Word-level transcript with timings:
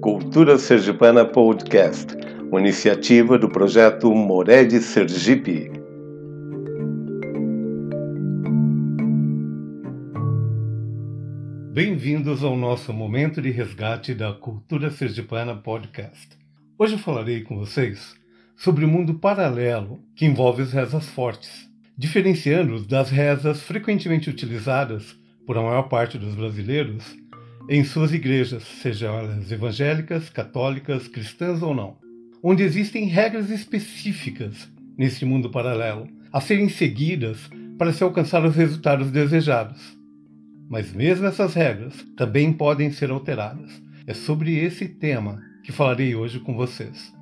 Cultura 0.00 0.58
Sergipana 0.58 1.24
Podcast, 1.24 2.14
uma 2.50 2.60
iniciativa 2.60 3.38
do 3.38 3.48
projeto 3.48 4.14
Mored 4.14 4.78
Sergipe. 4.80 5.70
Bem-vindos 11.72 12.44
ao 12.44 12.56
nosso 12.56 12.92
momento 12.92 13.40
de 13.40 13.50
resgate 13.50 14.14
da 14.14 14.32
Cultura 14.32 14.90
Sergipana 14.90 15.56
Podcast. 15.56 16.28
Hoje 16.78 16.98
falarei 16.98 17.42
com 17.42 17.56
vocês 17.56 18.14
sobre 18.54 18.84
o 18.84 18.88
mundo 18.88 19.14
paralelo 19.14 19.98
que 20.14 20.26
envolve 20.26 20.62
as 20.62 20.72
rezas 20.72 21.08
fortes, 21.08 21.68
diferenciando-os 21.96 22.86
das 22.86 23.10
rezas 23.10 23.62
frequentemente 23.62 24.28
utilizadas 24.28 25.18
por 25.46 25.56
a 25.56 25.62
maior 25.62 25.84
parte 25.84 26.18
dos 26.18 26.34
brasileiros 26.34 27.16
em 27.68 27.82
suas 27.82 28.12
igrejas, 28.12 28.62
sejam 28.80 29.18
elas 29.18 29.50
evangélicas, 29.50 30.30
católicas, 30.30 31.08
cristãs 31.08 31.62
ou 31.62 31.74
não, 31.74 31.96
onde 32.42 32.62
existem 32.62 33.06
regras 33.06 33.50
específicas 33.50 34.68
neste 34.96 35.24
mundo 35.24 35.50
paralelo 35.50 36.06
a 36.32 36.40
serem 36.40 36.68
seguidas 36.68 37.50
para 37.76 37.92
se 37.92 38.04
alcançar 38.04 38.44
os 38.44 38.54
resultados 38.54 39.10
desejados. 39.10 39.96
Mas 40.68 40.92
mesmo 40.92 41.26
essas 41.26 41.54
regras 41.54 42.06
também 42.16 42.52
podem 42.52 42.90
ser 42.90 43.10
alteradas. 43.10 43.82
É 44.06 44.14
sobre 44.14 44.56
esse 44.56 44.86
tema 44.88 45.42
que 45.64 45.72
falarei 45.72 46.14
hoje 46.14 46.38
com 46.38 46.54
vocês. 46.54 47.12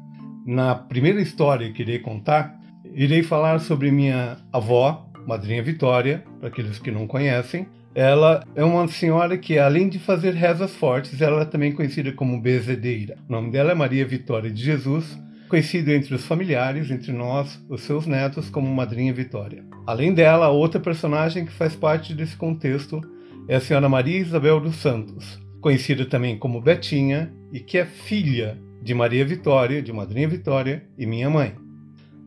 Na 0.47 0.75
primeira 0.75 1.23
história 1.23 1.73
que 1.73 1.83
irei 1.83 1.99
contar, 1.99 2.61
irei 2.93 3.23
falar 3.23 3.61
sobre 3.61 3.91
minha 3.91 4.37
avó, 4.53 5.11
Madrinha 5.27 5.63
Vitória, 5.63 6.23
para 6.39 6.49
aqueles 6.49 6.79
que 6.79 6.91
não 6.91 7.07
conhecem, 7.07 7.67
ela 7.95 8.45
é 8.57 8.65
uma 8.65 8.89
senhora 8.89 9.39
que, 9.39 9.57
além 9.57 9.89
de 9.89 10.01
fazer 10.01 10.35
rezas 10.35 10.75
fortes, 10.75 11.21
ela 11.21 11.43
é 11.43 11.45
também 11.45 11.71
conhecida 11.71 12.11
como 12.11 12.41
bezedeira. 12.41 13.17
O 13.29 13.33
nome 13.33 13.53
dela 13.53 13.71
é 13.71 13.75
Maria 13.75 14.05
Vitória 14.05 14.51
de 14.51 14.61
Jesus, 14.61 15.17
conhecido 15.49 15.93
entre 15.93 16.13
os 16.13 16.27
familiares, 16.27 16.91
entre 16.91 17.13
nós, 17.13 17.63
os 17.69 17.83
seus 17.83 18.05
netos, 18.05 18.51
como 18.51 18.69
Madrinha 18.69 19.13
Vitória. 19.13 19.65
Além 19.87 20.13
dela, 20.13 20.49
outra 20.49 20.81
personagem 20.81 21.47
que 21.47 21.53
faz 21.53 21.77
parte 21.77 22.13
desse 22.13 22.37
contexto 22.37 23.01
é 23.47 23.57
a 23.57 23.61
senhora 23.61 23.89
Maria 23.89 24.19
Isabel 24.19 24.59
dos 24.59 24.77
Santos, 24.77 25.41
conhecida 25.61 26.05
também 26.05 26.37
como 26.37 26.61
Betinha 26.61 27.33
e 27.53 27.61
que 27.61 27.79
é 27.79 27.85
filha 27.85 28.59
de 28.83 28.93
Maria 28.93 29.25
Vitória, 29.25 29.81
de 29.81 29.93
Madrinha 29.93 30.27
Vitória 30.27 30.85
e 30.99 31.07
minha 31.07 31.31
mãe. 31.31 31.55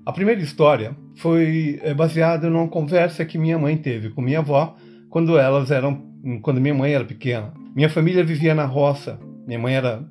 A 0.06 0.14
primeira 0.14 0.40
história 0.40 0.96
foi 1.16 1.80
é, 1.84 1.94
baseada 1.94 2.50
numa 2.50 2.70
conversa 2.70 3.26
que 3.26 3.38
minha 3.38 3.60
mãe 3.60 3.76
teve 3.76 4.10
com 4.12 4.22
minha 4.22 4.40
avó 4.40 4.78
quando 5.18 5.36
elas 5.40 5.72
eram, 5.72 6.00
quando 6.44 6.62
minha 6.62 6.76
mãe 6.76 6.94
era 6.94 7.04
pequena. 7.04 7.52
Minha 7.76 7.90
família 7.90 8.24
vivia 8.24 8.54
na 8.54 8.66
roça. 8.66 9.20
Minha 9.48 9.58
mãe 9.58 9.74
era 9.74 10.06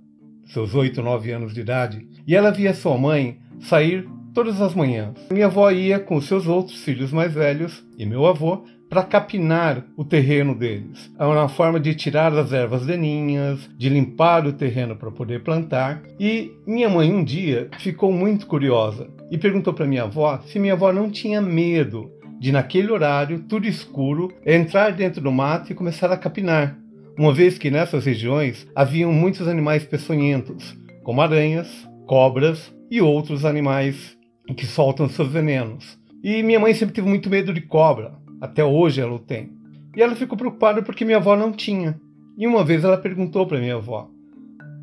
seus 0.46 0.74
oito, 0.74 1.00
nove 1.00 1.30
anos 1.30 1.54
de 1.54 1.60
idade 1.60 2.08
e 2.26 2.34
ela 2.34 2.50
via 2.50 2.74
sua 2.74 2.98
mãe 2.98 3.38
sair 3.60 4.04
todas 4.34 4.60
as 4.60 4.74
manhãs. 4.74 5.14
Minha 5.30 5.46
avó 5.46 5.70
ia 5.70 6.00
com 6.00 6.20
seus 6.20 6.48
outros 6.48 6.82
filhos 6.82 7.12
mais 7.12 7.32
velhos 7.32 7.86
e 7.96 8.04
meu 8.04 8.26
avô 8.26 8.64
para 8.90 9.04
capinar 9.04 9.84
o 9.96 10.04
terreno 10.04 10.56
deles. 10.56 11.08
É 11.16 11.24
uma 11.24 11.48
forma 11.48 11.78
de 11.78 11.94
tirar 11.94 12.32
as 12.32 12.52
ervas 12.52 12.84
daninhas, 12.84 13.60
de 13.78 13.88
limpar 13.88 14.44
o 14.44 14.52
terreno 14.52 14.96
para 14.96 15.12
poder 15.12 15.44
plantar. 15.44 16.02
E 16.18 16.50
minha 16.66 16.88
mãe 16.88 17.12
um 17.12 17.22
dia 17.22 17.68
ficou 17.78 18.12
muito 18.12 18.44
curiosa 18.48 19.08
e 19.30 19.38
perguntou 19.38 19.72
para 19.72 19.86
minha 19.86 20.02
avó 20.02 20.40
se 20.46 20.58
minha 20.58 20.72
avó 20.72 20.92
não 20.92 21.08
tinha 21.08 21.40
medo 21.40 22.10
de 22.38 22.52
naquele 22.52 22.90
horário, 22.90 23.44
tudo 23.48 23.66
escuro, 23.66 24.32
entrar 24.44 24.92
dentro 24.92 25.20
do 25.20 25.32
mato 25.32 25.72
e 25.72 25.74
começar 25.74 26.10
a 26.12 26.16
capinar, 26.16 26.78
uma 27.18 27.32
vez 27.32 27.56
que 27.56 27.70
nessas 27.70 28.04
regiões 28.04 28.66
haviam 28.74 29.12
muitos 29.12 29.48
animais 29.48 29.84
peçonhentos, 29.84 30.76
como 31.02 31.22
aranhas, 31.22 31.88
cobras 32.06 32.74
e 32.90 33.00
outros 33.00 33.44
animais 33.44 34.16
que 34.56 34.66
soltam 34.66 35.08
seus 35.08 35.28
venenos. 35.28 35.98
E 36.22 36.42
minha 36.42 36.60
mãe 36.60 36.74
sempre 36.74 36.94
teve 36.94 37.08
muito 37.08 37.30
medo 37.30 37.52
de 37.52 37.60
cobra, 37.60 38.12
até 38.40 38.64
hoje 38.64 39.00
ela 39.00 39.14
o 39.14 39.18
tem. 39.18 39.50
E 39.96 40.02
ela 40.02 40.14
ficou 40.14 40.36
preocupada 40.36 40.82
porque 40.82 41.04
minha 41.04 41.16
avó 41.16 41.36
não 41.36 41.52
tinha. 41.52 41.98
E 42.36 42.46
uma 42.46 42.62
vez 42.62 42.84
ela 42.84 42.98
perguntou 42.98 43.46
para 43.46 43.58
minha 43.58 43.76
avó 43.76 44.10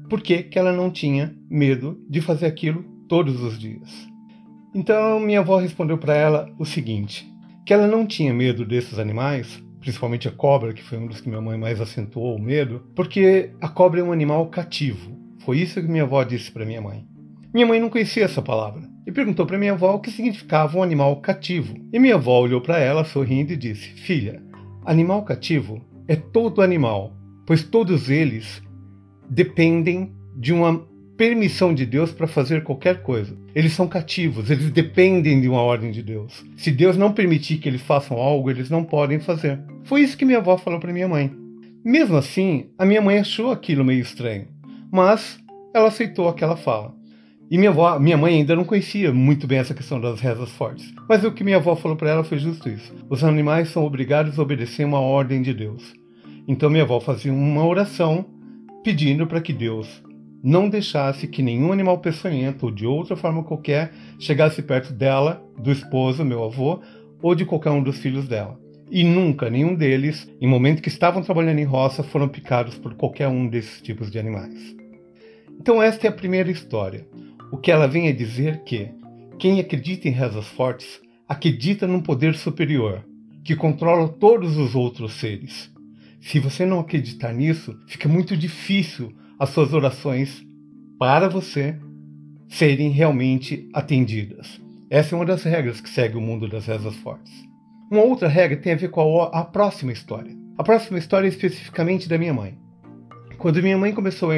por 0.10 0.22
que, 0.22 0.44
que 0.44 0.60
ela 0.60 0.72
não 0.72 0.90
tinha 0.90 1.36
medo 1.50 2.00
de 2.10 2.20
fazer 2.22 2.46
aquilo 2.46 2.84
todos 3.08 3.42
os 3.42 3.60
dias. 3.60 4.08
Então 4.74 5.20
minha 5.20 5.40
avó 5.40 5.58
respondeu 5.58 5.98
para 5.98 6.16
ela 6.16 6.52
o 6.58 6.66
seguinte: 6.66 7.32
que 7.66 7.74
ela 7.74 7.88
não 7.88 8.06
tinha 8.06 8.34
medo 8.34 8.66
desses 8.66 9.00
animais, 9.00 9.64
principalmente 9.80 10.28
a 10.28 10.32
cobra, 10.32 10.74
que 10.74 10.84
foi 10.84 10.98
um 10.98 11.08
dos 11.08 11.22
que 11.22 11.30
minha 11.30 11.42
mãe 11.42 11.58
mais 11.58 11.80
acentuou 11.80 12.36
o 12.36 12.42
medo, 12.42 12.84
porque 12.96 13.52
a 13.62 13.70
cobra 13.70 14.00
é 14.00 14.04
um 14.04 14.12
animal 14.12 14.48
cativo. 14.48 15.18
Foi 15.40 15.58
isso 15.58 15.82
que 15.82 15.88
minha 15.88 16.04
avó 16.04 16.24
disse 16.24 16.52
para 16.52 16.66
minha 16.66 16.82
mãe. 16.82 17.06
Minha 17.54 17.68
mãe 17.68 17.80
não 17.80 17.90
conhecia 17.90 18.24
essa 18.24 18.42
palavra 18.42 18.82
e 19.06 19.12
perguntou 19.12 19.46
para 19.46 19.58
minha 19.58 19.74
avó 19.74 19.94
o 19.96 20.00
que 20.00 20.10
significava 20.10 20.78
um 20.78 20.84
animal 20.84 21.18
cativo. 21.18 21.76
E 21.92 22.00
minha 22.00 22.16
avó 22.16 22.42
olhou 22.42 22.62
para 22.62 22.80
ela 22.80 23.04
sorrindo 23.04 23.54
e 23.54 23.58
disse: 23.58 23.90
Filha, 23.90 24.42
animal 24.86 25.24
cativo 25.24 25.82
é 26.08 26.16
todo 26.16 26.62
animal, 26.62 27.14
pois 27.46 27.64
todos 27.64 28.10
eles 28.10 28.62
dependem 29.30 30.14
de 30.36 30.54
uma 30.54 30.86
permissão 31.18 31.74
de 31.74 31.86
Deus 31.86 32.12
para 32.12 32.28
fazer 32.28 32.64
qualquer 32.64 33.02
coisa. 33.02 33.38
Eles 33.54 33.74
são 33.74 33.88
cativos, 33.88 34.50
eles 34.50 34.72
dependem 34.72 35.40
de 35.40 35.48
uma 35.48 35.62
ordem 35.62 35.92
de 35.92 36.02
Deus. 36.02 36.44
Se 36.58 36.72
Deus 36.72 36.98
não 36.98 37.14
permitir 37.14 37.58
que 37.58 37.70
eles 37.70 37.82
façam 37.82 38.18
algo, 38.18 38.50
eles 38.50 38.70
não 38.70 38.84
podem 38.84 39.20
fazer. 39.20 39.60
Foi 39.84 40.02
isso 40.02 40.18
que 40.18 40.26
minha 40.26 40.40
avó 40.40 40.58
falou 40.58 40.80
para 40.80 40.94
minha 40.94 41.08
mãe. 41.08 41.32
Mesmo 41.84 42.18
assim, 42.18 42.70
a 42.78 42.86
minha 42.86 43.02
mãe 43.02 43.20
achou 43.20 43.52
aquilo 43.52 43.84
meio 43.84 44.02
estranho, 44.02 44.48
mas 44.92 45.38
ela 45.74 45.88
aceitou 45.88 46.28
aquela 46.28 46.56
fala. 46.56 46.96
E 47.52 47.58
minha 47.58 47.70
avó, 47.70 48.00
minha 48.00 48.18
mãe 48.18 48.36
ainda 48.36 48.56
não 48.56 48.64
conhecia 48.64 49.14
muito 49.14 49.46
bem 49.46 49.60
essa 49.60 49.74
questão 49.74 50.00
das 50.00 50.20
rezas 50.20 50.50
fortes. 50.52 50.92
Mas 51.08 51.24
o 51.24 51.32
que 51.32 51.44
minha 51.44 51.58
avó 51.58 51.76
falou 51.76 51.96
para 51.96 52.10
ela 52.10 52.24
foi 52.24 52.40
justo 52.40 52.70
isso. 52.70 52.92
Os 53.10 53.24
animais 53.24 53.70
são 53.70 53.86
obrigados 53.86 54.40
a 54.40 54.42
obedecer 54.42 54.86
uma 54.86 55.00
ordem 55.00 55.42
de 55.42 55.54
Deus. 55.54 55.94
Então 56.48 56.70
minha 56.70 56.84
avó 56.84 57.00
fazia 57.00 57.32
uma 57.32 57.66
oração 57.66 58.26
pedindo 58.84 59.28
para 59.28 59.42
que 59.42 59.54
Deus 59.54 60.02
não 60.44 60.68
deixasse 60.68 61.26
que 61.26 61.42
nenhum 61.42 61.72
animal 61.72 62.00
peçonhento 62.00 62.66
ou 62.66 62.72
de 62.72 62.86
outra 62.86 63.16
forma 63.16 63.46
qualquer 63.46 63.94
chegasse 64.20 64.62
perto 64.62 64.92
dela, 64.92 65.42
do 65.58 65.72
esposo, 65.72 66.26
meu 66.26 66.44
avô, 66.44 66.82
ou 67.22 67.34
de 67.34 67.46
qualquer 67.46 67.70
um 67.70 67.82
dos 67.82 67.98
filhos 67.98 68.28
dela. 68.28 68.60
E 68.92 69.06
nunca 69.06 69.50
nenhum 69.50 69.74
deles, 69.74 70.30
em 70.42 70.48
momento 70.48 70.82
que 70.82 70.90
estavam 70.90 71.24
trabalhando 71.24 71.60
em 71.60 71.64
roça, 71.64 72.04
foram 72.04 72.28
picados 72.28 72.78
por 72.78 72.94
qualquer 72.96 73.30
um 73.30 73.48
desses 73.48 73.82
tipos 73.82 74.12
de 74.12 74.20
animais. 74.20 74.76
Então 75.58 75.82
esta 75.82 76.08
é 76.08 76.10
a 76.10 76.14
primeira 76.14 76.52
história. 76.52 77.08
O 77.50 77.58
que 77.58 77.72
ela 77.72 77.88
vem 77.88 78.10
a 78.10 78.14
dizer 78.14 78.64
que 78.64 78.92
quem 79.40 79.62
acredita 79.62 80.10
em 80.10 80.12
rezas 80.12 80.48
fortes 80.48 81.02
acredita 81.28 81.88
num 81.88 82.02
poder 82.02 82.36
superior, 82.36 83.06
que 83.46 83.56
controla 83.56 84.10
todos 84.10 84.58
os 84.58 84.76
outros 84.76 85.14
seres. 85.14 85.72
Se 86.20 86.38
você 86.40 86.66
não 86.66 86.80
acreditar 86.80 87.34
nisso, 87.34 87.78
fica 87.88 88.10
muito 88.10 88.36
difícil 88.36 89.14
as 89.44 89.50
suas 89.50 89.74
orações 89.74 90.42
para 90.98 91.28
você 91.28 91.76
serem 92.48 92.92
realmente 92.92 93.68
atendidas. 93.74 94.62
Essa 94.90 95.14
é 95.14 95.18
uma 95.18 95.26
das 95.26 95.44
regras 95.44 95.82
que 95.82 95.90
segue 95.90 96.16
o 96.16 96.22
mundo 96.22 96.48
das 96.48 96.66
rezas 96.66 96.96
fortes. 96.96 97.34
Uma 97.92 98.04
outra 98.04 98.30
regra 98.30 98.56
tem 98.56 98.72
a 98.72 98.78
ver 98.78 98.90
com 98.90 99.22
a, 99.22 99.42
a 99.42 99.44
próxima 99.44 99.92
história. 99.92 100.34
A 100.58 100.64
próxima 100.64 100.98
história 100.98 101.28
é 101.28 101.30
especificamente 101.30 102.08
da 102.08 102.18
minha 102.18 102.34
mãe. 102.34 102.58
Quando 103.38 103.62
minha 103.62 103.78
mãe 103.78 103.92
começou 103.92 104.30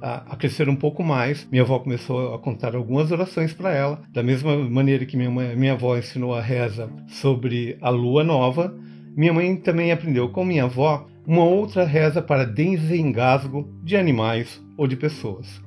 a, 0.00 0.32
a, 0.32 0.36
crescer 0.36 0.66
um 0.66 0.76
pouco 0.76 1.04
mais, 1.04 1.46
minha 1.50 1.62
avó 1.62 1.78
começou 1.78 2.34
a 2.34 2.38
contar 2.38 2.74
algumas 2.74 3.12
orações 3.12 3.52
para 3.52 3.70
ela, 3.70 4.00
da 4.14 4.22
mesma 4.22 4.56
maneira 4.56 5.04
que 5.04 5.14
minha, 5.14 5.30
mãe, 5.30 5.54
minha 5.54 5.74
avó 5.74 5.94
ensinou 5.94 6.34
a 6.34 6.40
reza 6.40 6.90
sobre 7.06 7.76
a 7.82 7.90
lua 7.90 8.24
nova. 8.24 8.74
Minha 9.14 9.34
mãe 9.34 9.56
também 9.56 9.92
aprendeu 9.92 10.30
com 10.30 10.42
minha 10.42 10.64
avó 10.64 11.06
uma 11.26 11.44
outra 11.44 11.84
reza 11.84 12.20
para 12.20 12.44
desengasgo 12.44 13.68
de 13.82 13.96
animais 13.96 14.62
ou 14.76 14.86
de 14.86 14.96
pessoas. 14.96 15.62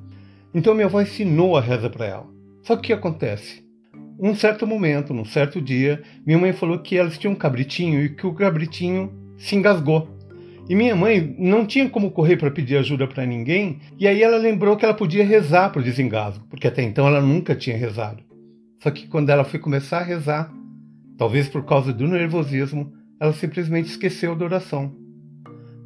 Então 0.54 0.74
minha 0.74 0.88
avó 0.88 1.02
ensinou 1.02 1.58
a 1.58 1.62
reza 1.62 1.90
para 1.90 2.06
ela. 2.06 2.28
Só 2.64 2.76
que 2.76 2.80
o 2.80 2.84
que 2.84 2.94
acontece? 2.94 3.66
Um 4.20 4.34
certo 4.34 4.66
momento, 4.66 5.14
num 5.14 5.26
certo 5.26 5.62
dia, 5.62 6.02
minha 6.26 6.40
mãe 6.40 6.52
falou 6.52 6.80
que 6.80 6.98
elas 6.98 7.18
tinham 7.18 7.34
um 7.34 7.38
cabritinho 7.38 8.02
e 8.04 8.10
que 8.10 8.26
o 8.26 8.34
cabritinho 8.34 9.12
se 9.38 9.56
engasgou. 9.56 10.08
E 10.68 10.76
minha 10.76 10.96
mãe 10.96 11.36
não 11.38 11.66
tinha 11.66 11.88
como 11.88 12.12
correr 12.12 12.36
para 12.36 12.52
pedir 12.52 12.78
ajuda 12.78 13.08
para 13.08 13.26
ninguém, 13.26 13.80
e 13.98 14.08
aí 14.08 14.22
ela 14.22 14.38
lembrou 14.38 14.76
que 14.76 14.84
ela 14.84 14.94
podia 14.94 15.24
rezar 15.24 15.70
para 15.70 15.80
o 15.80 15.84
desengasgo, 15.84 16.46
porque 16.50 16.68
até 16.68 16.82
então 16.82 17.08
ela 17.08 17.22
nunca 17.22 17.56
tinha 17.56 17.78
rezado. 17.78 18.22
Só 18.82 18.92
que 18.92 19.08
quando 19.08 19.30
ela 19.30 19.44
foi 19.44 19.60
começar 19.60 20.00
a 20.00 20.04
rezar, 20.04 20.52
talvez 21.18 21.48
por 21.48 21.64
causa 21.64 21.94
do 21.94 22.08
nervosismo, 22.08 22.92
ela 23.20 23.34
simplesmente 23.34 23.90
esqueceu 23.90 24.36
da 24.36 24.46
oração. 24.46 25.07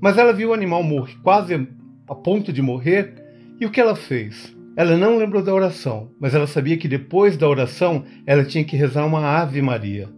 Mas 0.02 0.18
ela 0.18 0.34
viu 0.34 0.50
o 0.50 0.54
animal 0.54 0.82
morrer, 0.82 1.16
quase 1.22 1.68
a 2.10 2.16
ponto 2.16 2.52
de 2.52 2.62
morrer, 2.62 3.14
e 3.60 3.66
o 3.66 3.70
que 3.70 3.80
ela 3.80 3.96
fez? 3.96 4.56
Ela 4.76 4.98
não 4.98 5.18
lembrou 5.18 5.44
da 5.44 5.54
oração, 5.54 6.10
mas 6.20 6.34
ela 6.34 6.48
sabia 6.48 6.78
que 6.78 6.88
depois 6.88 7.38
da 7.38 7.48
oração 7.48 8.04
ela 8.26 8.44
tinha 8.44 8.64
que 8.64 8.76
rezar 8.76 9.06
uma 9.06 9.24
Ave 9.24 9.62
Maria. 9.62 10.10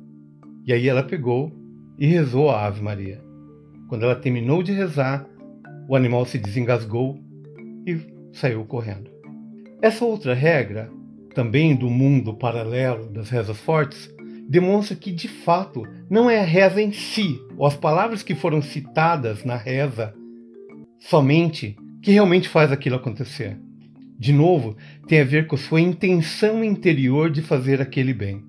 E 0.65 0.71
aí 0.71 0.87
ela 0.87 1.03
pegou 1.03 1.51
e 1.99 2.05
rezou 2.05 2.49
a 2.49 2.65
Ave 2.65 2.81
Maria. 2.81 3.21
Quando 3.89 4.03
ela 4.03 4.15
terminou 4.15 4.63
de 4.63 4.71
rezar, 4.71 5.27
o 5.89 5.95
animal 5.95 6.25
se 6.25 6.37
desengasgou 6.37 7.19
e 7.85 7.97
saiu 8.31 8.63
correndo. 8.63 9.11
Essa 9.81 10.05
outra 10.05 10.33
regra, 10.33 10.89
também 11.35 11.75
do 11.75 11.89
mundo 11.89 12.33
paralelo 12.33 13.09
das 13.09 13.29
rezas 13.29 13.59
fortes, 13.59 14.12
demonstra 14.49 14.95
que 14.95 15.11
de 15.11 15.27
fato 15.27 15.83
não 16.09 16.29
é 16.29 16.39
a 16.39 16.45
reza 16.45 16.81
em 16.81 16.91
si, 16.91 17.39
ou 17.57 17.65
as 17.65 17.75
palavras 17.75 18.23
que 18.23 18.35
foram 18.35 18.61
citadas 18.61 19.43
na 19.43 19.55
reza 19.55 20.13
somente, 20.99 21.75
que 22.01 22.11
realmente 22.11 22.47
faz 22.49 22.71
aquilo 22.71 22.95
acontecer. 22.95 23.57
De 24.17 24.31
novo, 24.31 24.77
tem 25.07 25.19
a 25.19 25.25
ver 25.25 25.47
com 25.47 25.57
sua 25.57 25.81
intenção 25.81 26.63
interior 26.63 27.29
de 27.29 27.41
fazer 27.41 27.81
aquele 27.81 28.13
bem. 28.13 28.43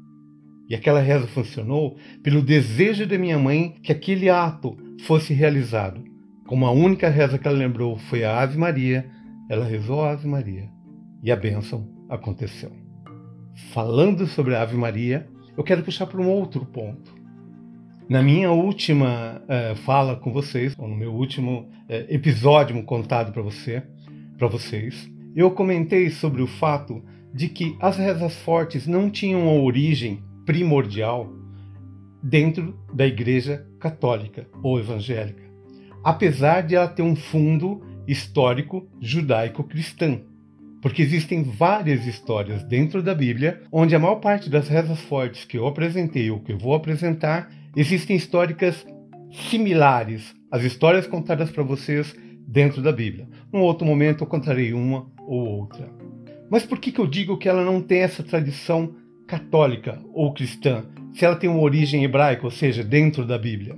E 0.68 0.74
aquela 0.74 1.00
reza 1.00 1.26
funcionou 1.26 1.96
pelo 2.22 2.42
desejo 2.42 3.06
da 3.06 3.18
minha 3.18 3.38
mãe 3.38 3.74
que 3.82 3.92
aquele 3.92 4.30
ato 4.30 4.76
fosse 5.02 5.34
realizado. 5.34 6.02
Como 6.46 6.66
a 6.66 6.70
única 6.70 7.08
reza 7.08 7.38
que 7.38 7.48
ela 7.48 7.56
lembrou 7.56 7.98
foi 7.98 8.24
a 8.24 8.40
Ave 8.40 8.58
Maria, 8.58 9.06
ela 9.48 9.64
rezou 9.64 10.02
a 10.02 10.12
Ave 10.12 10.28
Maria 10.28 10.68
e 11.22 11.32
a 11.32 11.36
bênção 11.36 11.88
aconteceu. 12.08 12.70
Falando 13.72 14.26
sobre 14.26 14.54
a 14.54 14.62
Ave 14.62 14.76
Maria, 14.76 15.26
eu 15.56 15.64
quero 15.64 15.82
puxar 15.82 16.06
para 16.06 16.20
um 16.20 16.28
outro 16.28 16.64
ponto. 16.64 17.14
Na 18.08 18.22
minha 18.22 18.50
última 18.50 19.42
uh, 19.44 19.76
fala 19.76 20.16
com 20.16 20.32
vocês, 20.32 20.74
ou 20.78 20.86
no 20.86 20.96
meu 20.96 21.12
último 21.12 21.70
uh, 21.88 21.92
episódio 22.08 22.82
contado 22.84 23.32
para 23.32 23.42
você, 23.42 23.82
para 24.36 24.46
vocês, 24.48 25.10
eu 25.34 25.50
comentei 25.50 26.10
sobre 26.10 26.42
o 26.42 26.46
fato 26.46 27.02
de 27.32 27.48
que 27.48 27.76
as 27.80 27.96
rezas 27.96 28.36
fortes 28.42 28.86
não 28.86 29.10
tinham 29.10 29.48
a 29.48 29.52
origem 29.52 30.22
primordial 30.44 31.32
dentro 32.22 32.78
da 32.92 33.06
Igreja 33.06 33.66
Católica 33.80 34.46
ou 34.62 34.78
Evangélica, 34.78 35.42
apesar 36.02 36.62
de 36.62 36.74
ela 36.74 36.88
ter 36.88 37.02
um 37.02 37.16
fundo 37.16 37.82
histórico 38.06 38.86
judaico-cristão. 39.00 40.20
Porque 40.84 41.00
existem 41.00 41.42
várias 41.42 42.06
histórias 42.06 42.62
dentro 42.62 43.02
da 43.02 43.14
Bíblia 43.14 43.62
onde 43.72 43.96
a 43.96 43.98
maior 43.98 44.16
parte 44.16 44.50
das 44.50 44.68
rezas 44.68 45.00
fortes 45.00 45.46
que 45.46 45.56
eu 45.56 45.66
apresentei 45.66 46.30
ou 46.30 46.40
que 46.40 46.52
eu 46.52 46.58
vou 46.58 46.74
apresentar 46.74 47.50
existem 47.74 48.14
históricas 48.14 48.86
similares 49.48 50.34
às 50.50 50.62
histórias 50.62 51.06
contadas 51.06 51.50
para 51.50 51.62
vocês 51.62 52.14
dentro 52.46 52.82
da 52.82 52.92
Bíblia. 52.92 53.26
Num 53.50 53.62
outro 53.62 53.86
momento 53.86 54.24
eu 54.24 54.26
contarei 54.26 54.74
uma 54.74 55.06
ou 55.26 55.46
outra. 55.60 55.88
Mas 56.50 56.66
por 56.66 56.78
que, 56.78 56.92
que 56.92 57.00
eu 57.00 57.06
digo 57.06 57.38
que 57.38 57.48
ela 57.48 57.64
não 57.64 57.80
tem 57.80 58.00
essa 58.00 58.22
tradição 58.22 58.94
católica 59.26 59.98
ou 60.12 60.34
cristã, 60.34 60.84
se 61.14 61.24
ela 61.24 61.36
tem 61.36 61.48
uma 61.48 61.62
origem 61.62 62.04
hebraica, 62.04 62.44
ou 62.44 62.50
seja, 62.50 62.84
dentro 62.84 63.24
da 63.24 63.38
Bíblia? 63.38 63.74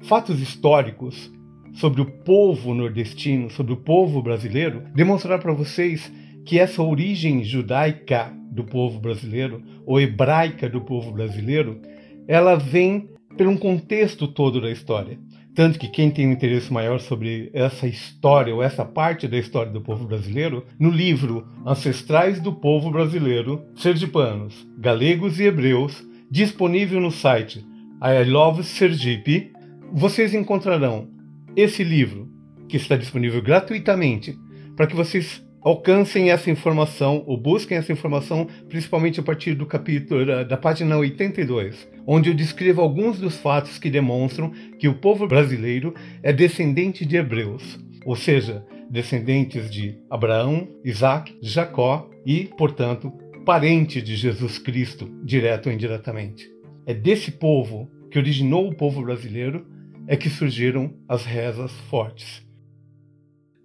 Fatos 0.00 0.40
históricos 0.40 1.32
sobre 1.74 2.00
o 2.00 2.06
povo 2.06 2.74
nordestino, 2.74 3.48
sobre 3.48 3.72
o 3.72 3.76
povo 3.76 4.20
brasileiro, 4.20 4.82
demonstrar 4.92 5.38
para 5.38 5.52
vocês 5.52 6.10
que 6.48 6.58
essa 6.58 6.82
origem 6.82 7.44
judaica 7.44 8.32
do 8.50 8.64
povo 8.64 8.98
brasileiro, 8.98 9.62
ou 9.84 10.00
hebraica 10.00 10.66
do 10.66 10.80
povo 10.80 11.12
brasileiro, 11.12 11.78
ela 12.26 12.54
vem 12.56 13.10
por 13.36 13.46
um 13.46 13.54
contexto 13.54 14.26
todo 14.26 14.58
da 14.58 14.70
história. 14.70 15.18
Tanto 15.54 15.78
que 15.78 15.88
quem 15.88 16.10
tem 16.10 16.26
um 16.26 16.32
interesse 16.32 16.72
maior 16.72 17.00
sobre 17.00 17.50
essa 17.52 17.86
história 17.86 18.54
ou 18.54 18.62
essa 18.62 18.82
parte 18.82 19.28
da 19.28 19.36
história 19.36 19.70
do 19.70 19.82
povo 19.82 20.06
brasileiro, 20.06 20.64
no 20.80 20.88
livro 20.88 21.46
Ancestrais 21.66 22.40
do 22.40 22.54
Povo 22.54 22.90
Brasileiro, 22.90 23.62
Sergipanos, 23.76 24.66
Galegos 24.78 25.38
e 25.38 25.44
Hebreus, 25.44 26.02
disponível 26.30 26.98
no 26.98 27.10
site 27.10 27.62
I 28.02 28.24
Love 28.24 28.64
Sergipe, 28.64 29.52
vocês 29.92 30.32
encontrarão 30.32 31.10
esse 31.54 31.84
livro, 31.84 32.26
que 32.66 32.78
está 32.78 32.96
disponível 32.96 33.42
gratuitamente, 33.42 34.34
para 34.74 34.86
que 34.86 34.96
vocês 34.96 35.46
alcancem 35.62 36.30
essa 36.30 36.50
informação 36.50 37.24
ou 37.26 37.36
busquem 37.36 37.76
essa 37.76 37.92
informação, 37.92 38.46
principalmente 38.68 39.20
a 39.20 39.22
partir 39.22 39.54
do 39.54 39.66
capítulo 39.66 40.24
da 40.44 40.56
página 40.56 40.96
82, 40.96 41.88
onde 42.06 42.30
eu 42.30 42.34
descrevo 42.34 42.80
alguns 42.80 43.18
dos 43.18 43.36
fatos 43.36 43.78
que 43.78 43.90
demonstram 43.90 44.52
que 44.78 44.88
o 44.88 44.94
povo 44.94 45.26
brasileiro 45.26 45.94
é 46.22 46.32
descendente 46.32 47.04
de 47.04 47.16
hebreus, 47.16 47.78
ou 48.04 48.16
seja, 48.16 48.64
descendentes 48.90 49.70
de 49.70 49.98
Abraão, 50.08 50.68
Isaac, 50.84 51.36
Jacó 51.42 52.08
e, 52.24 52.44
portanto, 52.56 53.12
parente 53.44 54.00
de 54.00 54.16
Jesus 54.16 54.58
Cristo, 54.58 55.10
direto 55.24 55.66
ou 55.66 55.72
indiretamente. 55.72 56.48
É 56.86 56.94
desse 56.94 57.30
povo 57.30 57.90
que 58.10 58.18
originou 58.18 58.68
o 58.68 58.74
povo 58.74 59.02
brasileiro 59.02 59.66
é 60.06 60.16
que 60.16 60.30
surgiram 60.30 60.94
as 61.06 61.24
rezas 61.26 61.70
fortes. 61.90 62.47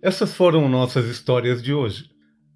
Essas 0.04 0.34
foram 0.34 0.68
nossas 0.68 1.06
histórias 1.06 1.64
de 1.64 1.74
hoje, 1.74 2.10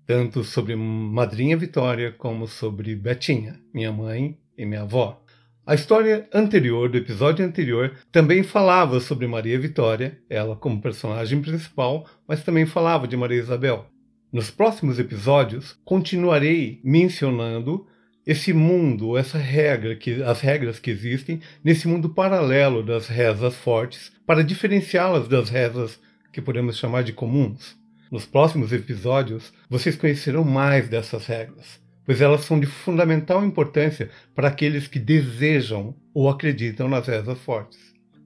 tanto 0.06 0.44
sobre 0.44 0.76
Madrinha 0.76 1.56
Vitória 1.56 2.12
como 2.12 2.46
sobre 2.46 2.94
Betinha, 2.94 3.58
minha 3.74 3.90
mãe 3.90 4.38
e 4.58 4.66
minha 4.66 4.82
avó. 4.82 5.24
A 5.66 5.74
história 5.74 6.28
anterior, 6.34 6.90
do 6.90 6.98
episódio 6.98 7.46
anterior, 7.46 7.96
também 8.12 8.44
falava 8.44 9.00
sobre 9.00 9.28
Maria 9.28 9.58
Vitória, 9.58 10.20
ela 10.30 10.58
como 10.58 10.82
personagem 10.82 11.42
principal, 11.42 12.06
mas 12.28 12.44
também 12.44 12.66
falava 12.66 13.08
de 13.08 13.16
Maria 13.16 13.40
Isabel. 13.40 13.86
Nos 14.30 14.52
próximos 14.52 15.00
episódios, 15.00 15.80
continuarei 15.86 16.82
mencionando 16.84 17.88
esse 18.26 18.52
mundo, 18.52 19.18
essa 19.18 19.38
regra, 19.38 19.96
que, 19.96 20.22
as 20.22 20.42
regras 20.42 20.80
que 20.80 20.92
existem 20.92 21.40
nesse 21.64 21.88
mundo 21.88 22.10
paralelo 22.10 22.84
das 22.84 23.08
rezas 23.08 23.56
fortes, 23.56 24.12
para 24.26 24.44
diferenciá-las 24.44 25.30
das 25.30 25.50
rezas 25.50 25.98
que 26.31 26.41
podemos 26.41 26.77
chamar 26.77 27.03
de 27.03 27.13
comuns. 27.13 27.77
Nos 28.12 28.25
próximos 28.25 28.71
episódios, 28.71 29.51
vocês 29.69 29.95
conhecerão 29.95 30.44
mais 30.44 30.88
dessas 30.88 31.25
regras, 31.25 31.79
pois 32.06 32.21
elas 32.21 32.41
são 32.41 32.59
de 32.59 32.65
fundamental 32.65 33.45
importância 33.45 34.09
para 34.33 34.47
aqueles 34.47 34.88
que 34.88 35.00
desejam 35.00 35.95
ou 36.13 36.29
acreditam 36.29 36.88
nas 36.88 37.07
rezas 37.07 37.38
fortes. 37.39 37.79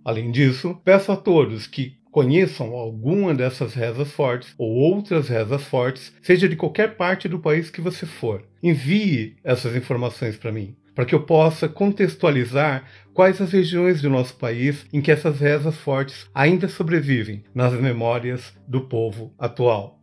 Além 0.05 0.31
disso, 0.31 0.79
peço 0.83 1.11
a 1.11 1.15
todos 1.15 1.67
que 1.67 1.97
conheçam 2.11 2.73
alguma 2.73 3.33
dessas 3.33 3.73
rezas 3.73 4.11
fortes 4.11 4.53
ou 4.57 4.69
outras 4.69 5.29
rezas 5.29 5.63
fortes, 5.63 6.13
seja 6.21 6.47
de 6.47 6.55
qualquer 6.55 6.95
parte 6.95 7.27
do 7.27 7.39
país 7.39 7.69
que 7.69 7.81
você 7.81 8.05
for. 8.05 8.43
Envie 8.61 9.37
essas 9.43 9.75
informações 9.75 10.35
para 10.35 10.51
mim 10.51 10.75
para 11.01 11.07
que 11.07 11.15
eu 11.15 11.23
possa 11.23 11.67
contextualizar 11.67 12.85
quais 13.11 13.41
as 13.41 13.51
regiões 13.51 14.03
do 14.03 14.07
nosso 14.07 14.35
país 14.35 14.85
em 14.93 15.01
que 15.01 15.11
essas 15.11 15.39
rezas 15.39 15.75
fortes 15.75 16.29
ainda 16.31 16.67
sobrevivem 16.67 17.43
nas 17.55 17.73
memórias 17.73 18.53
do 18.67 18.81
povo 18.81 19.33
atual. 19.39 19.99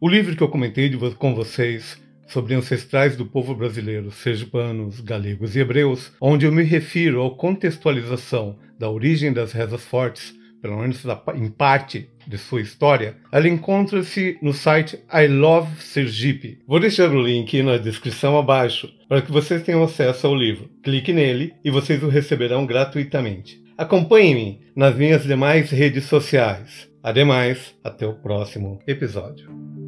O 0.00 0.08
livro 0.08 0.34
que 0.34 0.42
eu 0.42 0.48
comentei 0.48 0.90
com 1.16 1.36
vocês 1.36 2.02
sobre 2.26 2.52
ancestrais 2.52 3.16
do 3.16 3.24
povo 3.24 3.54
brasileiro, 3.54 4.10
sergipanos, 4.10 4.98
galegos 4.98 5.54
e 5.54 5.60
hebreus, 5.60 6.10
onde 6.20 6.46
eu 6.46 6.50
me 6.50 6.64
refiro 6.64 7.24
à 7.24 7.30
contextualização 7.36 8.58
da 8.76 8.90
origem 8.90 9.32
das 9.32 9.52
rezas 9.52 9.84
fortes, 9.84 10.34
pelo 10.62 10.78
menos 10.78 11.04
em 11.34 11.48
parte 11.48 12.08
de 12.26 12.38
sua 12.38 12.60
história, 12.60 13.16
ela 13.32 13.48
encontra-se 13.48 14.38
no 14.40 14.52
site 14.52 14.96
I 15.12 15.26
Love 15.26 15.82
Sergipe. 15.82 16.60
Vou 16.66 16.78
deixar 16.78 17.10
o 17.10 17.20
link 17.20 17.60
na 17.64 17.76
descrição 17.76 18.38
abaixo 18.38 18.88
para 19.08 19.20
que 19.20 19.32
vocês 19.32 19.62
tenham 19.62 19.82
acesso 19.82 20.26
ao 20.28 20.34
livro. 20.34 20.70
Clique 20.82 21.12
nele 21.12 21.52
e 21.64 21.70
vocês 21.70 22.00
o 22.02 22.08
receberão 22.08 22.64
gratuitamente. 22.64 23.60
Acompanhe-me 23.76 24.60
nas 24.76 24.94
minhas 24.94 25.24
demais 25.24 25.70
redes 25.70 26.04
sociais. 26.04 26.88
Ademais, 27.02 27.74
até 27.82 28.06
o 28.06 28.14
próximo 28.14 28.78
episódio. 28.86 29.81